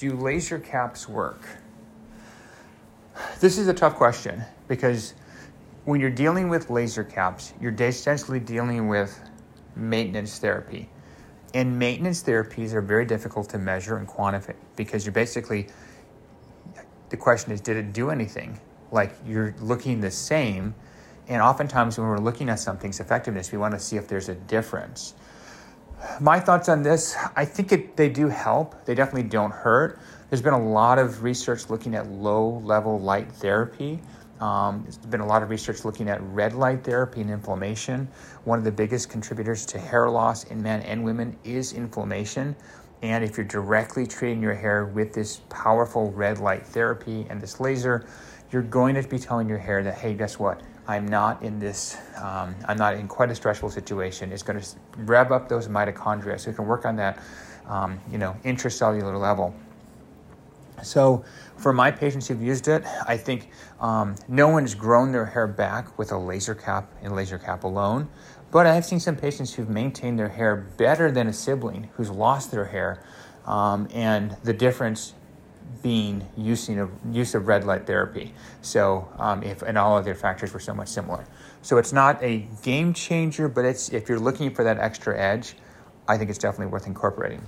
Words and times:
do 0.00 0.16
laser 0.16 0.58
caps 0.58 1.06
work? 1.06 1.42
This 3.38 3.58
is 3.58 3.68
a 3.68 3.74
tough 3.74 3.96
question 3.96 4.42
because 4.66 5.12
when 5.84 6.00
you're 6.00 6.08
dealing 6.08 6.48
with 6.48 6.70
laser 6.70 7.04
caps, 7.04 7.52
you're 7.60 7.74
essentially 7.78 8.40
dealing 8.40 8.88
with 8.88 9.20
maintenance 9.76 10.38
therapy. 10.38 10.88
And 11.52 11.78
maintenance 11.78 12.22
therapies 12.22 12.72
are 12.72 12.80
very 12.80 13.04
difficult 13.04 13.50
to 13.50 13.58
measure 13.58 13.98
and 13.98 14.08
quantify 14.08 14.54
because 14.74 15.04
you're 15.04 15.12
basically, 15.12 15.66
the 17.10 17.18
question 17.18 17.52
is, 17.52 17.60
did 17.60 17.76
it 17.76 17.92
do 17.92 18.08
anything? 18.08 18.58
Like 18.90 19.14
you're 19.26 19.54
looking 19.60 20.00
the 20.00 20.10
same. 20.10 20.74
And 21.28 21.42
oftentimes, 21.42 21.98
when 21.98 22.08
we're 22.08 22.18
looking 22.18 22.48
at 22.48 22.58
something's 22.58 23.00
effectiveness, 23.00 23.52
we 23.52 23.58
want 23.58 23.74
to 23.74 23.80
see 23.80 23.96
if 23.96 24.08
there's 24.08 24.30
a 24.30 24.34
difference. 24.34 25.14
My 26.20 26.40
thoughts 26.40 26.68
on 26.68 26.82
this 26.82 27.16
I 27.36 27.44
think 27.44 27.72
it, 27.72 27.96
they 27.96 28.08
do 28.08 28.28
help. 28.28 28.84
They 28.84 28.94
definitely 28.94 29.28
don't 29.28 29.52
hurt. 29.52 29.98
There's 30.28 30.42
been 30.42 30.54
a 30.54 30.68
lot 30.70 30.98
of 30.98 31.22
research 31.22 31.70
looking 31.70 31.94
at 31.94 32.08
low 32.08 32.60
level 32.64 33.00
light 33.00 33.30
therapy. 33.32 34.00
Um, 34.40 34.82
there's 34.84 34.96
been 34.96 35.20
a 35.20 35.26
lot 35.26 35.42
of 35.42 35.50
research 35.50 35.84
looking 35.84 36.08
at 36.08 36.22
red 36.22 36.54
light 36.54 36.82
therapy 36.82 37.20
and 37.20 37.30
inflammation. 37.30 38.08
One 38.44 38.58
of 38.58 38.64
the 38.64 38.72
biggest 38.72 39.10
contributors 39.10 39.66
to 39.66 39.78
hair 39.78 40.08
loss 40.08 40.44
in 40.44 40.62
men 40.62 40.80
and 40.82 41.04
women 41.04 41.36
is 41.44 41.74
inflammation. 41.74 42.56
And 43.02 43.24
if 43.24 43.36
you're 43.36 43.46
directly 43.46 44.06
treating 44.06 44.42
your 44.42 44.54
hair 44.54 44.84
with 44.84 45.12
this 45.12 45.40
powerful 45.48 46.12
red 46.12 46.38
light 46.38 46.66
therapy 46.66 47.26
and 47.30 47.40
this 47.40 47.60
laser, 47.60 48.06
you're 48.52 48.62
going 48.62 48.94
to 48.94 49.02
be 49.02 49.18
telling 49.18 49.48
your 49.48 49.58
hair 49.58 49.82
that, 49.82 49.94
hey, 49.94 50.14
guess 50.14 50.38
what? 50.38 50.60
I'm 50.86 51.06
not 51.06 51.42
in 51.42 51.58
this, 51.58 51.96
um, 52.16 52.54
I'm 52.66 52.76
not 52.76 52.94
in 52.94 53.06
quite 53.06 53.30
a 53.30 53.34
stressful 53.34 53.70
situation. 53.70 54.32
It's 54.32 54.42
going 54.42 54.60
to 54.60 54.66
rev 54.98 55.32
up 55.32 55.48
those 55.48 55.68
mitochondria 55.68 56.38
so 56.38 56.50
you 56.50 56.56
can 56.56 56.66
work 56.66 56.84
on 56.84 56.96
that, 56.96 57.18
um, 57.66 58.00
you 58.10 58.18
know, 58.18 58.36
intracellular 58.44 59.18
level. 59.18 59.54
So, 60.82 61.24
for 61.56 61.72
my 61.72 61.90
patients 61.90 62.28
who've 62.28 62.42
used 62.42 62.68
it, 62.68 62.84
I 63.06 63.16
think 63.16 63.50
um, 63.80 64.14
no 64.28 64.48
one's 64.48 64.74
grown 64.74 65.12
their 65.12 65.26
hair 65.26 65.46
back 65.46 65.98
with 65.98 66.12
a 66.12 66.18
laser 66.18 66.54
cap 66.54 66.90
and 67.02 67.14
laser 67.14 67.38
cap 67.38 67.64
alone. 67.64 68.08
But 68.50 68.66
I 68.66 68.74
have 68.74 68.84
seen 68.84 68.98
some 68.98 69.16
patients 69.16 69.54
who've 69.54 69.68
maintained 69.68 70.18
their 70.18 70.28
hair 70.28 70.56
better 70.56 71.10
than 71.10 71.28
a 71.28 71.32
sibling 71.32 71.88
who's 71.94 72.10
lost 72.10 72.50
their 72.50 72.64
hair, 72.64 73.02
um, 73.46 73.88
and 73.92 74.36
the 74.42 74.52
difference 74.52 75.14
being 75.82 76.26
using 76.36 76.78
of, 76.78 76.90
use 77.10 77.34
of 77.34 77.46
red 77.46 77.64
light 77.64 77.86
therapy. 77.86 78.34
So, 78.62 79.08
um, 79.18 79.42
if 79.42 79.62
and 79.62 79.78
all 79.78 79.96
of 79.96 80.04
their 80.04 80.14
factors 80.14 80.52
were 80.52 80.60
somewhat 80.60 80.88
similar. 80.88 81.24
So 81.62 81.78
it's 81.78 81.92
not 81.92 82.22
a 82.22 82.48
game 82.62 82.94
changer, 82.94 83.48
but 83.48 83.64
it's 83.64 83.90
if 83.90 84.08
you're 84.08 84.18
looking 84.18 84.54
for 84.54 84.64
that 84.64 84.78
extra 84.78 85.18
edge, 85.18 85.54
I 86.08 86.16
think 86.16 86.30
it's 86.30 86.38
definitely 86.38 86.72
worth 86.72 86.86
incorporating. 86.86 87.46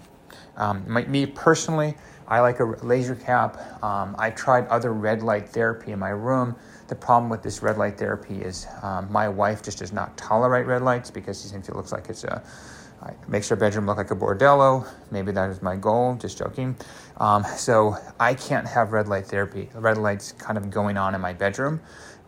Um, 0.57 0.85
my, 0.87 1.05
me 1.05 1.27
personally, 1.27 1.95
I 2.29 2.41
like 2.41 2.61
a 2.61 2.65
laser 2.65 3.15
cap. 3.15 3.83
Um, 3.83 4.15
I 4.19 4.31
tried 4.31 4.67
other 4.69 4.93
red 4.93 5.23
light 5.23 5.49
therapy 5.49 5.93
in 5.93 5.99
my 5.99 6.11
room. 6.11 6.57
The 6.89 6.95
problem 6.95 7.31
with 7.31 7.43
this 7.43 7.63
red 7.63 7.79
light 7.79 7.99
therapy 7.99 8.43
is 8.43 8.67
um, 8.83 9.11
my 9.11 9.29
wife 9.29 9.63
just 9.63 9.79
does 9.79 9.93
not 9.93 10.17
tolerate 10.17 10.67
red 10.67 10.83
lights 10.83 11.11
because 11.11 11.43
she 11.43 11.49
thinks 11.49 11.69
it 11.69 11.77
looks 11.77 11.93
like 11.93 12.09
it's 12.09 12.25
a 12.25 12.43
it 13.09 13.29
makes 13.29 13.49
her 13.49 13.57
bedroom 13.57 13.87
look 13.87 13.97
like 13.97 14.11
a 14.11 14.17
bordello. 14.17 14.87
Maybe 15.11 15.33
that 15.33 15.51
is 15.51 15.63
my 15.63 15.77
goal. 15.77 16.15
Just 16.15 16.39
joking. 16.39 16.77
Um, 17.17 17.45
so 17.57 17.97
I 18.21 18.35
can't 18.35 18.67
have 18.67 18.93
red 18.93 19.09
light 19.09 19.27
therapy. 19.27 19.69
Red 19.75 19.99
lights 19.99 20.33
kind 20.33 20.57
of 20.57 20.71
going 20.71 20.97
on 20.97 21.15
in 21.15 21.21
my 21.21 21.33
bedroom, 21.33 21.81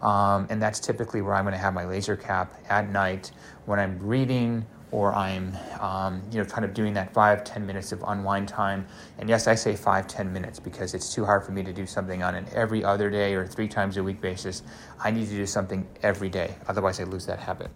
um, 0.03 0.47
and 0.51 0.61
that's 0.61 0.81
typically 0.81 1.23
where 1.23 1.35
I'm 1.35 1.45
going 1.45 1.53
to 1.53 1.59
have 1.59 1.75
my 1.75 1.85
laser 1.85 2.17
cap 2.17 2.53
at 2.69 2.91
night 2.91 3.31
when 3.67 3.79
I'm 3.79 3.99
reading 4.01 4.67
or 4.95 5.13
I'm, 5.13 5.53
um, 5.81 6.23
you 6.31 6.39
know, 6.39 6.45
kind 6.45 6.65
of 6.65 6.73
doing 6.73 6.95
that 6.95 7.13
five 7.13 7.43
ten 7.43 7.67
minutes 7.67 7.91
of 7.91 8.05
unwind 8.07 8.47
time. 8.47 8.87
And 9.19 9.29
yes, 9.29 9.49
I 9.49 9.57
say 9.57 9.75
five 9.75 10.07
ten 10.07 10.33
minutes 10.33 10.61
because 10.61 10.95
it's 10.95 11.13
too 11.13 11.25
hard 11.25 11.45
for 11.45 11.51
me 11.51 11.65
to 11.65 11.73
do 11.73 11.85
something 11.85 12.23
on 12.23 12.37
an 12.37 12.47
every 12.55 12.85
other 12.85 13.11
day 13.11 13.35
or 13.35 13.45
three 13.45 13.67
times 13.67 13.97
a 13.97 14.05
week 14.05 14.21
basis. 14.21 14.63
I 15.03 15.11
need 15.11 15.29
to 15.29 15.35
do 15.35 15.47
something 15.47 15.85
every 16.05 16.29
day. 16.29 16.55
Otherwise, 16.69 17.01
I 17.01 17.05
lose 17.05 17.27
that 17.27 17.41
habit. 17.41 17.75